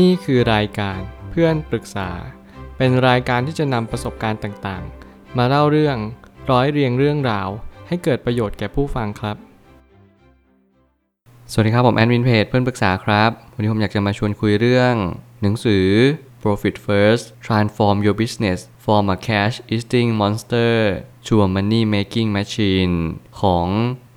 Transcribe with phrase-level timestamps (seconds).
[0.00, 2.10] นี่คือรายการเพื่อนปรึกษา
[2.76, 5.96] เป็นรายการที่จะนำประสบการณ์ต่างๆ มาเล่าเรื่อง
[6.50, 7.48] ร้อยเรียงเรื่องราว
[7.88, 9.36] ให้เกิดประโยชน์แก่ผู้ฟังครับ
[11.52, 14.94] สวัสดีครับผมแอดมินเพจเพื่อนปรึกษาครับ วันนี้ผมอยากจะมาชวนคุยเรื่อง
[15.42, 15.86] หนังสือ
[16.42, 20.74] Profit First Transform Your Business from a Cash Eating Monster
[21.26, 22.96] to a Money Making Machine
[23.40, 23.66] ของ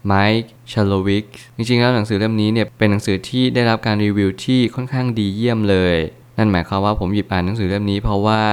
[0.06, 1.26] ไมค์ชาโลวิก
[1.56, 5.96] จริงๆแล้วหนังสือเล่มนี้เนี่ยเป็นหนังสือที่ได้รับการรีวิวที่ค่อนข้างดีเยี่ยมเลย
[6.38, 8.44] นั่นหมายความว่าผมหยิบอ่านหนังสือเล่มนี้เพราะว่า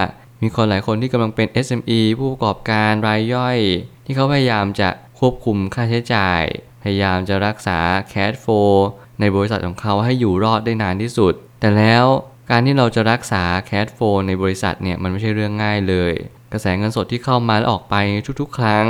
[0.43, 3.59] มีคนหลายคนที่กำลังเป็น SME ผู้ประกอบการรายย่อย
[4.05, 4.88] ที่เขาพยายามจะ
[5.19, 6.43] ควบคุมค่าใช้จ่าย
[6.83, 7.79] พยายามจะรักษา
[8.12, 8.73] cash flow
[9.21, 12.05] ในบริษัทของเขาให้อยู่รอดได้นานที่สุด แต่แล้ว
[12.51, 16.12] การที่เราจะรักษา cash flow ในบริษัทเนี่ยมันไม่ใช่เรื่องง่ายเลย
[16.52, 17.95] กระแสเงินสดที่เข้ามาและออกไป
[18.41, 18.87] ทุกๆ ครั้ง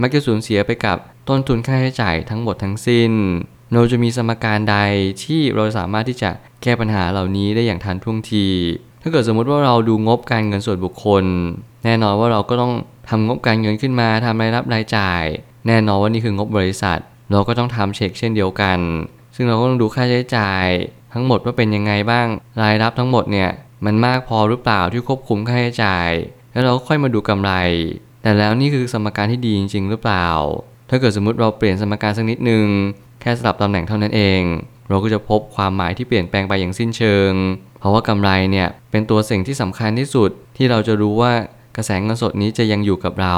[0.00, 3.12] มักจะสูญเสียไปกับ ต้นทุนค่าใช้จ่ายทั้งหมดทั้งสิ้น
[3.72, 4.76] เราจะมีสมการใด
[5.24, 6.30] ที่เราสามารถที่จะ
[6.62, 8.46] แก้ปัญหาเหล่านี้ได้อย่างทันท่วงที
[9.02, 11.24] ถ้าเกิดสมมติว่าเราดูงบการเงินส่วนบุคคล
[11.84, 12.72] แน่นอนว่าเราก็ต้อง
[13.08, 15.22] ทำงบการเงินขึ้นมาทำรายรับรายจ่าย
[15.66, 16.98] แน่นอนว่านี่คืองบบริษัท
[17.30, 18.78] เราก็ต้องทำเช็คเช่นเดียวกัน
[19.34, 20.66] ซึ่งเราก็ต้องดูค่าใช้จ่าย
[21.12, 22.26] ทั้งหมดว่าเป็นยังไงบ้าง
[22.62, 23.50] รายรับทั้งหมดเนี่ย
[23.84, 26.10] มันมากพอหรือเปล่าที่ควบคุมค่าใช้จ่าย
[26.52, 27.52] แล้วเราก็ค่อยมาดูกำไร
[28.22, 30.28] แต่แล้วนี่คือสมการที่ดีจริง ๆ หรือเปล่า
[30.94, 32.66] ถ้าเกิดสมมติเราเปลี่ยนสมการสักนิดนึง
[33.20, 34.42] แค่สลับตำแหน่งเท่านั้นเอง
[34.88, 37.32] เราก็จะพบความหมายที่เปลี่ยนแปลงไปอย่างสิ้นเชิง
[37.80, 41.32] เพราะว่ากำไรเนี่ยเป็นตัวสิ่งที่สำคัญที่สุด ที่เราจะรู้ว่า
[41.76, 43.36] กระแสเงินสดนี้จะยังอยู่กับเรา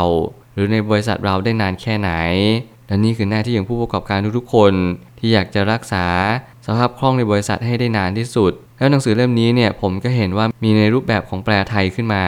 [0.54, 2.10] หรือในบริษัทเราได้นานแค่ไหน
[2.86, 4.72] และนี่คือหน้าที่ของผู้ประกอบการทุกๆคน
[5.18, 6.06] ที่อยากจะรักษา
[6.66, 12.24] สภาพคล่องในบริษัทให้ได้นานที่สุด แล้วหนังสือเล่มนี้เนี่ยผมก็เห็นว่ามีในรูปแบบของแปลไทยขึ้นมา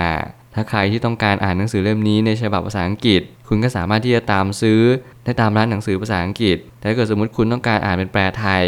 [0.59, 4.81] ถ้าใครที่ต้องการอ่านหนังสือเล่มนี้ในฉบับภาษาอังกฤษ คุณก็สามารถที่จะตามซื้อ
[5.25, 8.64] ได้ตามร้านหนังสือภาษาอังกฤษ แต่ถ้าเกิดสมมติคุณต้องการอ่านเป็นแปลไทย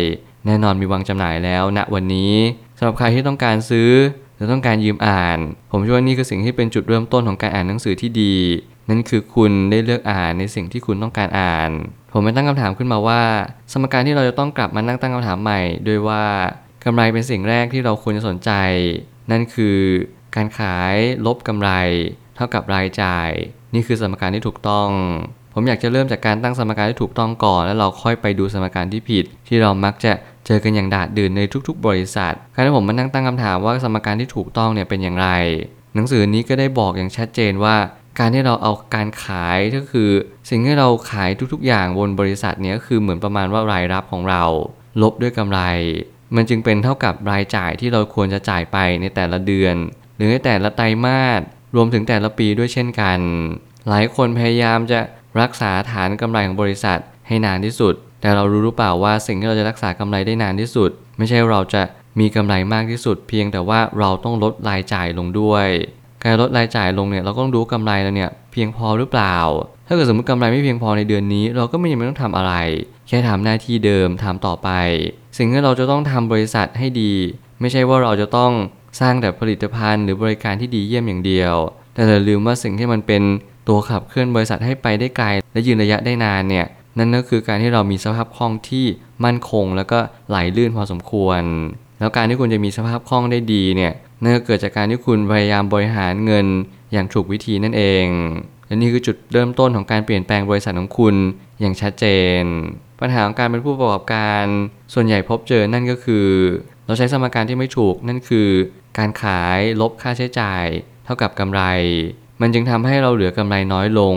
[0.47, 2.35] แน่นอนมีวางจำหน่ายแล้วณวันนี้
[2.79, 3.91] สำหรับใครที่ต้องการซื้อ
[4.35, 5.39] หรือต้องการยืมอ่าน
[5.73, 8.35] ผมเชื่อว่านี่คือสิ่งที่เป็นจุดเริ่มต้นของการอ่านหนังสือที่ดี
[8.89, 11.71] นั่นคือคุณได้เลือกอ่านในสิ่งที่คุณต้องการอ่าน
[12.13, 13.23] ผมไม่ตั้งคำถามขึ้นมาว่า
[13.73, 16.25] สมการที่เราจะต้องกลับมานั่งตั้งคำถามใหม่ ด้วยว่า
[16.85, 18.51] กำไรเป็นสิ่งแรกที่เราควรจะสนใจ
[19.31, 19.79] นั่นคือ
[20.35, 20.95] การขาย
[21.27, 21.71] ลบกำไร
[22.37, 23.31] เท่ากับรายจ่าย
[23.75, 24.89] นี่คือสมการที่ถูกต้อง
[25.55, 30.13] ผมอยากจะเริ่มจากการตั้งสมการที่ถูกต้องก่อน แล้วเราค่อยไปดูสมการที่ผิด ที่เรามักจะ
[30.47, 35.29] เจอกันอย่างดาดดื่นในทุก ๆ บริษัท การที่ผมมานั่งตั้งคำถามว่าสมการที่ถูกต้องเนี่ยเป็นอย่างไร
[35.95, 37.77] หนังสือนี้ก็ได้บอกอย่างชัดเจนว่า
[38.19, 40.11] การที่เราเอาการขายก็คือ
[40.51, 44.45] สิ่งที่เราขายทุกๆ อย่างบนบริษัทเนี้คือเหมือนประมาณว่ารายรับของเรา
[45.03, 45.61] ลบด้วยกำไร
[46.37, 49.77] มันจึงเป็นเท่ากับรายจ่ายที่เราควรจะจ่ายไปในแต่ละเดือน
[50.21, 51.41] หรือในแต่ละไตรมาส
[51.77, 53.19] รวมถึงแต่ละปีด้วยเช่นกัน
[53.89, 55.01] หลายคนพยายามจะ
[55.41, 61.83] รักษาฐานกำไรของบริษัทให้นานที่สุด แต่เรารู้หรือเปล่าว่าสิ่งที่เราจะรักษากำไรได้นานที่สุด ไม่ใช่เราจะ
[62.21, 65.67] มีกำไรมากที่สุด เพียงแต่ว่าเราต้องลดรายจ่ายลงด้วย
[66.25, 69.37] การลดรายจ่ายลงเนี่ยเราก็ต้องดูกำไรแล้วเนี่ยเพียงพอหรือเปล่า
[69.87, 72.55] ถ้าเกิดสมมติกำไรไม่เพียงพอในเดือนนี้ เราก็ไม่จำเป็นต้องทำอะไร
[73.09, 74.69] แค่ทำหน้าที่เดิมทำต่อไป
[75.37, 77.13] สิ่งที่เราจะต้องทำบริษัทให้ดี
[77.61, 78.53] ไม่ใช่ว่าเราจะต้อง
[78.99, 81.55] สร้างแต่ผลิตภัณฑ์หรือบริการที่ดีเยี่ยมอย่างเดียว
[81.95, 83.23] แต่อย่าลืมว่าสิ่งที่มันเป็น
[83.69, 86.67] ตัวขับเคลื่อนบริษัทให้ไปได้ไกล และยืนระยะได้นานเนี่ย
[86.99, 88.87] นั่นก็คือการที่เรามีสภาพคล่องที่
[89.25, 91.43] มั่นคง แล้วก็ไหลลื่นพอสมควร
[91.99, 93.93] แล้วการที่คุณจะมีสภาพคล่องได้ดีเนี่ย
[94.23, 96.47] นั่นก็เกิดจากการที่คุณพยายามบริหารเงิน
[96.93, 98.07] อย่างถูกวิธีนั่นเอง
[98.67, 101.15] และนี่คือจุดเริ่มต้นของการเปลี่ยนแปลงบริษัทของคุณ
[101.61, 102.07] อย่างชัดเจ
[102.41, 102.43] น
[103.01, 104.45] ปัญหาของการเป็นผู้ประกอบการ
[104.95, 106.27] ส่วนใหญ่พบเจอนั่นก็คือ
[106.91, 108.49] เราใช้สมการที่ไม่ถูกนั่นคือ
[108.99, 110.65] การขายลบค่าใช้จ่าย
[111.05, 111.63] เท่ากับกำไร
[112.41, 114.17] มันจึงทำให้เราเหลือกำไรน้อยลง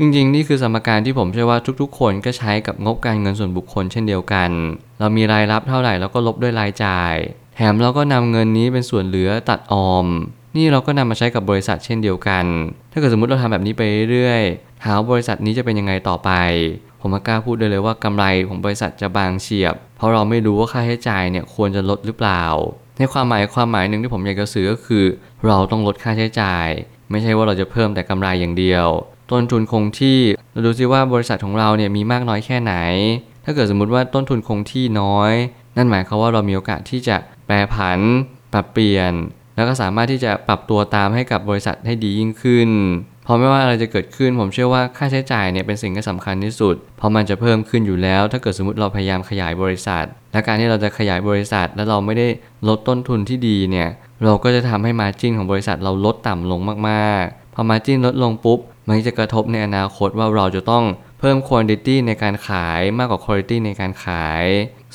[0.00, 4.50] จริงๆ นี่คือสมการที่ผมเชื่อว่าทุกๆ คนก็ใช้กับงบการเงินส่วนบุคคลเช่นเดียวกัน
[5.00, 7.14] เรามีรายรับเท่าไหร่เราก็ลบด้วยรายจ่าย
[7.56, 10.06] แถมเราก็นำเงินนี้เป็นส่วนเหลือตัดออม
[10.56, 12.44] นี่เราก็นำมาใช้กับบริษัทเช่นเดียวกัน
[12.92, 13.82] ถ้าเกิดสมมติเราทำแบบนี้ไป
[14.12, 16.30] เรื่อยๆถาบริษัทนี้จะเป็นยังไงต่อไป
[17.00, 22.44] ผมกล้าพูดได้เลยว่ากำไรของบริษัทจะบางเฉียบ เพราะเราไม่รู้ว่าค่าใช้จ่ายเนี่ยควรจะลดหรือเปล่า
[22.98, 25.04] ในความหมายความหมายหนึ่งที่ผมอยากจะสื่อก็คือ
[25.46, 26.66] เราต้องลดค่าใช้จ่าย
[27.10, 28.86] ไม่ใช่ว่าเราจะเพิ่มแต่กำไรอย่างเดียว
[29.30, 30.18] ต้นทุนคงที่
[30.52, 32.74] เราดูซิว่าบริษัทของเราเนี่ยมีมากน้อยแค่ไหน
[33.44, 35.32] ถ้าเกิดสมมุติว่าต้นทุนคงที่น้อย
[35.76, 37.98] นั่นหมายความว่าเรามีโอกาสที่จะแปรผัน
[38.52, 39.12] ปรับเปลี่ยน
[39.54, 42.70] แล้วก็สามารถที่จะปรับตัวตามให้กับบริษัทให้ดียิ่งขึ้น
[43.28, 52.28] เพราะไม่ว่าอะไรจะเกิดขึ้นผมเชื่อว่าค่าใช้จ่ายเนี่ยเป็นสิ่งที่สำคัญที่สุด เพราะมันจะเพิ่มขึ้นอยู่แล้ว ถ้าเกิดสมมติเราพยายามขยายบริษัท และการที่เราจะขยายบริษัท แล้วเราไม่ได้
[52.68, 53.88] ลดต้นทุนที่ดีเนี่ย
[54.24, 60.84] เราก็จะทำให้มาจิ้นของบริษัทเราลดต่ำลงมากๆ พอ margin ลดลงปุ๊บ มันจะกระทบในอนาคตว่าเราจะต้อง
[61.20, 64.44] เพิ่มคุณภาพในการขายมากกว่าคุณภาพในการขาย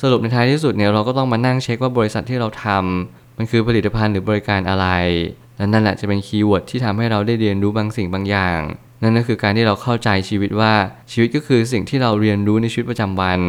[0.02, 4.86] สรุปในท้ายที่สุดเนี่ยเราก็ต้องมานั่งเช็คว่าบริษัทที่เราทำมันคือผลิตภัณฑ์หรือบริการอะไร
[5.72, 8.60] นั่นแหละจะเป็น keyword ที่ทำให้เราได้เรียนรู้บางสิ่งบางอย่าง
[9.02, 10.72] นั่นก็คือการที่เราเข้าใจชีวิตว่า
[11.12, 13.40] ชีวิตก็คือสิ่งที่เราเรียนรู้ในชีวิตประจำวัน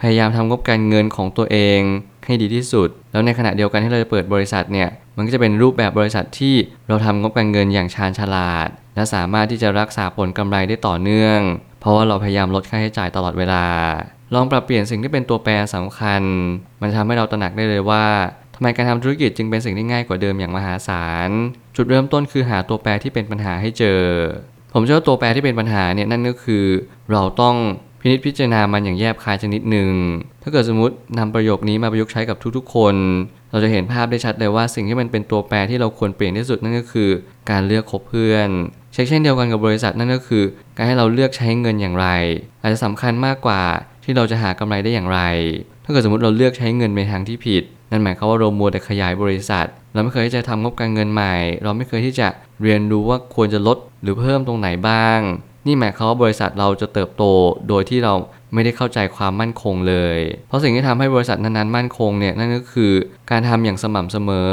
[0.00, 1.80] พยายามทำงบการเงินของตัวเอง
[2.24, 6.54] ให้ดีที่สุด แล้วในขณะเดียวกันที่เราจะเปิดบริษัทเนี่ย มันก็จะเป็นรูปแบบบริษัทที่
[6.88, 11.38] เราทำงบการเงินอย่างชาญฉลาด และสามารถที่จะรักษาผลกำไรได้ต่อเนื่อง
[11.80, 13.64] เพราะว่าเราพยายามลดค่าใช้จ่ายตลอดเวลา
[14.34, 16.22] ลองปรับเปลี่ยนสิ่งที่เป็นตัวแปรสำคัญ
[16.80, 18.04] มันทำให้เราตระหนักได้เลยว่า
[18.58, 21.30] ทำไมการทำธุรกิจจึงเป็นสิ่งที่ง่ายกว่าเดิมอย่างมหาศาล
[21.76, 24.00] จุดเริ่มต้นคือหาตัวแปรที่เป็นปัญหาให้เจอ
[24.74, 26.64] ผมเชื่อว่าตัวแปรที่เป็นปัญหาเนี่ยนั่นก็คือ
[27.12, 27.56] เราต้อง
[28.00, 29.90] พินิจพิจารณามันอย่างแยบคายชนิดหนึ่ง
[30.42, 32.94] ถ้าเกิดสมมตินำประโยคนี้มาประยุกต์ใช้กับทุกๆ คน
[33.50, 37.10] เราจะเห็นภาพได้ชัดเลยว่าสิ่งที่มันเป็นตัวแปรที่เราควรเปลี่ยนที่สุดนั่นก็คือ
[37.50, 38.48] การเลือกคบเพื่อน
[38.92, 40.44] เช่นเช่นเดียวกันกับบริษัทนั่นก็คือ
[40.76, 42.06] การให้เราเลือกใช้เงินอย่างไร
[42.62, 43.62] อาจจะสำคัญมากกว่า
[44.04, 45.20] ที่เราจะหากำไรได้อย่างไร
[45.84, 52.28] ถ้าเกิดสมมติเราเลือกใช้เงินในทางที่ผิด นั่นหมายความว่าเรามัวแต่ขยายบริษัท เราไม่เคยที่จะทำงบการเงินใหม่ เราไม่เคยที่จะ
[52.62, 55.18] เรียนรู้ว่าควรจะลดหรือเพิ่มตรงไหนบ้าง
[55.66, 57.24] นี่หมายความว่าบริษัทเราจะเติบโต
[57.68, 58.14] โดยที่เรา
[58.54, 60.18] ไม่ได้เข้าใจความมั่นคงเลย
[60.48, 62.92] เพราะสิ่งที่ทำให้บริษัทนั้นๆมั่นคงเนี่ยนั่นก็คือ
[63.30, 64.52] การทำอย่างสม่ำเสมอ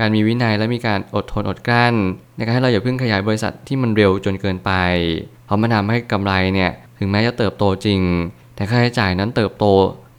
[0.00, 1.94] การมีวินัยและมีการอดทนอดกลั้น
[2.36, 4.72] ในการให้เราอย่าเพิ่งขยายบริษัทที่มันเร็วจนเกินไป
[5.46, 8.00] เพราะมันทำให้กำไรเนี่ยถึงแม้จะเติบโตจริง
[8.54, 9.64] แต่ค่าใช้จ่ายนั้นเติบโต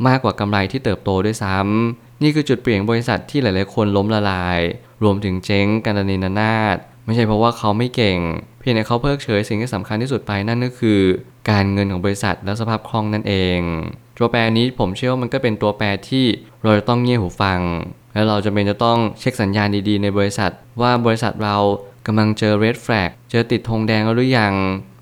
[0.08, 4.60] มากกว่ากำไรที่เติบโตด้วยซ้ำ นี่คือจุดเปลี่ยนบริษัทที่หลาย ๆ คนล้มละลาย
[5.04, 8.20] รวมถึงเจ๊งกันดนินนาศไม่ใช่เพราะว่าเขาไม่เก่ง
[8.60, 11.00] เพียงแต่เขาเพิกเฉยสิ่งที่สำคัญที่สุดไปนั่นก็คือ
[11.50, 13.60] การเงินของบริษัทและสภาพคล่องนั่นเอง
[14.18, 16.26] ตัวแปรนี้ผมเชื่อว่ามันก็เป็นตัวแปรที่
[16.64, 17.60] เราจะต้องเงี่ยหูฟัง
[18.14, 20.52] และเราจะเป็นจะต้องเช็คสัญญาณดีๆ ในบริษัท
[20.82, 21.58] ว่าบริษัทเรา
[22.08, 24.54] กำลังเจอ red flag เจอติดธงแดงแล้วหรือยัง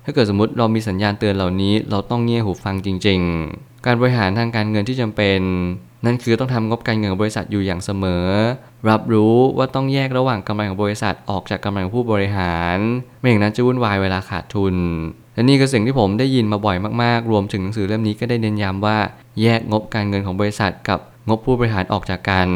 [0.04, 3.20] ถ้าเกิดสมมติเรามีสัญญาณเตือนเหล่านี้ เราต้องเงี่ยหูฟังจริง
[3.52, 5.40] ๆ การบริหารทางการเงินที่จำเป็น
[6.04, 8.26] นั่นคือต้องทำงบการเงินของบริษัทอยู่อย่างเสมอ
[8.88, 12.76] รับรู้ว่าต้องแยกระหว่างกำไรของบริษัทออกจากกำไรของผู้บริหาร
[13.20, 14.76] ไม่อย่างนั้นจะวุ่นวายเวลาขาดทุน
[15.34, 18.98] และนี่คือสิ่งที่ผมได้ยินมาบ่อยมากๆ รวมถึงหนังสือเล่มนี้ก็ได้เน้นย้ำว่า
[19.40, 20.98] แยกงบการเงินของบริษัทกับ
[21.28, 22.48] งบผู้บริหารออกจากกัน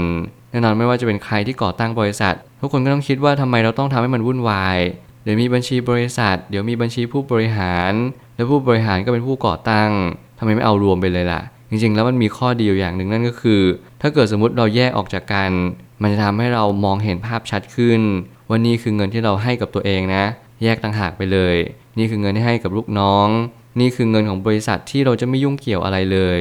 [0.51, 4.79] แน่นอนไม่ว่าจะเป็นใครที่ก่อตั้งบริษัท ทุกคนก็ต้องคิดว่าทำไมเราต้องทำให้มันวุ่นวาย
[5.25, 7.93] เดี๋ยวมีบัญชีบริษัท เดี๋ยวมีบัญชีผู้บริหาร
[8.37, 9.91] และผู้บริหารก็เป็นผู้ก่อตั้ง
[10.39, 13.63] ทำไมไม่เอารวมไปเลยล่ะ จริงๆ แล้วมันมีข้อดีอยู่อย่างหนึ่งนั่นก็คือ
[14.01, 15.51] ถ้าเกิดสมมติเราแยกออกจากกัน
[16.03, 18.01] มันจะทำให้เรามองเห็นภาพชัดขึ้น
[18.49, 20.25] ว่านี่คือเงินที่เราให้กับตัวเองนะ
[20.63, 21.57] แยกต่างหากไปเลย
[21.99, 23.29] นี่คือเงินที่ให้กับลูกน้อง
[23.81, 26.41] นี่คือเงินของบริษัทที่เราจะไม่ยุ่งเกี่ยวอะไรเลย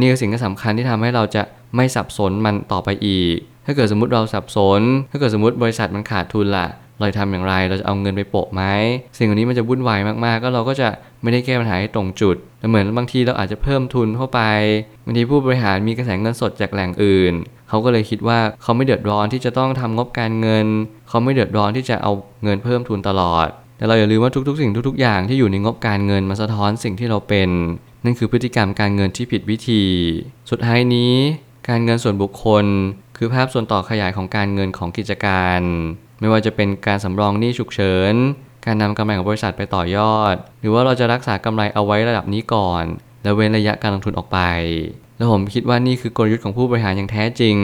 [0.00, 1.42] นี่คือสิ่งที่สำคัญที่ทำให้เราจะ
[1.76, 3.36] ไม่สับสนมันต่อไปอีก
[3.66, 4.80] ถ้าเกิดสมมติเราสับสน
[5.10, 6.68] ถ้าเกิดสมมติบริษัทมันขาดทุนล่ะ
[6.98, 8.62] เราจะทำอย่างไร เราจะเอาเงินไปโปะไหม
[9.18, 10.88] สิ่งเหล่านี้มันจะวุ่นวายมาก ๆ ก็เราก็จะ
[11.22, 14.40] ไม่ได้แก้ปัญหาให้ตรงจุดแต่เหมือนบางทีเราอาจจะเพิ่มทุนเข้าไป
[15.04, 17.34] บางทีผู้บริหารมีกระแสเงินสดจากแหล่งอื่น
[17.68, 20.66] เขาก็เลยคิดว่าเขาไม่เดือดร้อนที่จะต้องทำงบการเงิน
[21.08, 22.12] เขาไม่เดือดร้อนที่จะเอา
[22.44, 27.50] เงินเพิ่มทุนตลอด แต่เราอย่าลืมว่าทุก ๆ สิ่งทุก ๆ อย่างที่อยู่ในงบการเงินมาสะท้อนสิ่งที่เราเป็น
[28.04, 29.82] นั่นคือพฤติกรรมการเงินที่ผิดวิธี
[30.50, 31.14] สุดท้ายนี้
[31.68, 32.64] การเงินส่วนบุคคล
[33.16, 35.60] คือภาพส่วนต่อขยายของการเงินของกิจการ
[36.20, 38.14] ไม่ว่าจะเป็นการสำรองหนี้ฉุกเฉิน
[38.64, 42.84] การนำกำไรของบริษัทไปต่อยอด หรือว่าเราจะรักษากำไรเอาไว้ระดับนี้ก่อน
[43.22, 44.38] แล้วเว้นระยะการลงทุนออกไป
[45.16, 47.56] แล้วผมคิดว่านี่คือกลยุทธ์ของผู้บริหารอย่างแท้จริง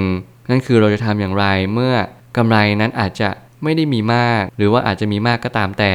[0.50, 1.94] นั่นคือเราจะทำอย่างไรเมื่อ
[2.36, 3.28] กำไรนั้นอาจจะ
[3.62, 5.94] ไม่ได้มีมาก หรือว่าอาจจะมีมากก็ตามแต่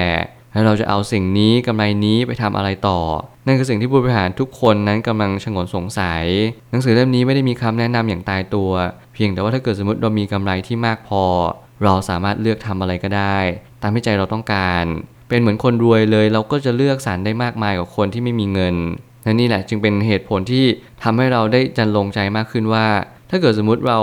[0.54, 3.00] แล้วเราจะเอาสิ่งนี้กำไรนี้ไปทำอะไรต่อ
[3.46, 6.26] นั่นคือสิ่งที่ผู้บริหารทุกคนนั้นกำลังชงนสงสัย
[6.72, 8.72] หนังสือเล่มนี้ไม่ได้มีคำแนะนำอย่างตายตัว
[9.14, 11.24] เพียงแต่ว่าถ้าเกิดสมมติเรามีกำไรที่มากพอ
[11.84, 13.38] เราสามารถเลือกทำอะไรก็ได้
[13.82, 14.86] ตามที่ใจเราต้องการ
[15.30, 18.76] เป็นเหมือนคนรวยเลยเราก็จะเลือกสรรได้มากมายกว่าคนที่ไม่มีเงิน
[19.24, 20.66] และนี่แหละจึงเป็นเหตุผลที่
[21.04, 22.88] ทำให้เราได้จันลงใจมากขึ้นว่า
[23.30, 24.00] ถ้าเกิดสมมุติเรา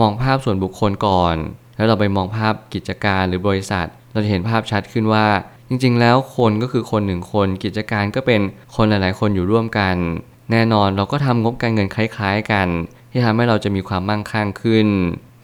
[0.00, 1.36] มองภาพส่วนบุคคลก่อน
[1.76, 5.26] แล้วเราไปมองภาพกิจการหรือบริษัท เราจะเห็นภาพชัดขึ้นว่า
[5.68, 8.40] จริง ๆ แล้วคนก็คือคนหนึ่งคน กิจการก็เป็น
[8.74, 9.96] คนหลายๆ คนอยู่ร่วมกัน
[10.50, 12.68] แน่นอนเราก็ทำงบการเงินคล้าย ๆ กัน
[13.10, 14.88] ที่ทำให้เราจะมีความมั่งคั่งขึ้น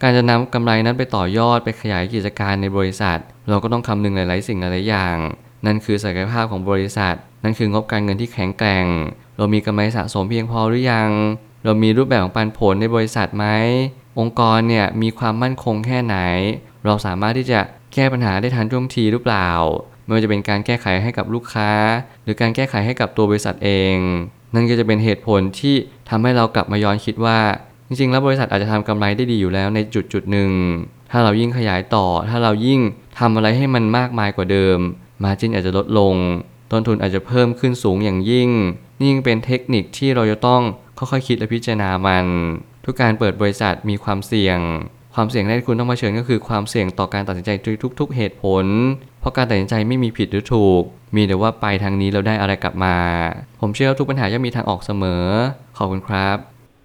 [0.01, 5.17] การจะนำกำไรนั้นไปต่อยอดไปขยายกิจการในบริษัท เราก็ต้องคำนึงหลายๆสิ่งหลายๆอย่าง
[5.65, 8.85] นั่นคือศักยภาพของบริษัท นั่นคืองบการเงินที่แข็งแกร่ง
[9.37, 11.11] เรามีกำไรสะสมเพียงพอหรือยัง
[11.65, 13.45] เรามีรูปแบบของปันผลในบริษัทไหม
[14.19, 16.17] องค์กรเนี่ยมีความมั่นคงแค่ไหน
[16.85, 17.59] เราสามารถที่จะ
[17.93, 19.49] แก้ปัญหาได้ทันท่วงทีหรือเปล่า
[20.03, 21.71] ไม่ว่าจะเป็นการแก้ไขให้กับลูกค้า
[22.23, 23.95] หรือการแก้ไขให้กับตัวบริษัทเอง
[24.55, 25.75] นั่นก็จะเป็นเหตุผลที่
[26.09, 27.39] ทำให้เรากลับมาย้อนคิดว่า
[27.91, 30.51] จริงๆ แล้วบริษัทอาจจะทำกำไรได้ดีอยู่แล้วในจุดจุดหนึ่ง
[31.11, 32.79] ถ้าเรายิ่งขยายต่อ ถ้าเรายิ่ง
[33.19, 34.79] ทำอะไรให้มันมากมายกว่าเดิม
[35.23, 36.15] มาจินอาจจะลดลง
[36.71, 38.49] ต้นทุนอาจจะเพิ่มขึ้นสูงอย่างยิ่ง
[38.97, 40.61] นี่ยิ่งเป็นเทคนิคที่เราจะต้อง
[40.97, 42.25] ค่อยๆคิดและพิจารณามัน
[42.85, 44.59] ทุกการเปิดบริษัทมีความเสี่ยง
[45.15, 47.51] ความเสี่ยงแรกที่คุณต้องเผชิญก็คือความเสี่ยงต่อการตัดสินใจ
[47.99, 48.65] ทุก ๆ เหตุผล
[49.19, 50.83] เพราะการตัดสินใจไม่มีผิดหรือถูก
[51.15, 52.95] มีแต่ว่าไปทางนี้เราได้อะไรกลับมา
[53.61, 55.25] ผมเชื่อว่าทุกปัญหาย่อมมีทางออกเสมอ
[55.77, 56.58] ขอบคุณครับ